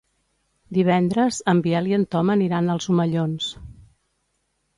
Divendres 0.77 1.41
en 1.53 1.61
Biel 1.67 1.89
i 1.91 1.93
en 1.99 2.07
Tom 2.15 2.33
aniran 2.37 2.73
als 2.77 2.89
Omellons. 2.95 3.53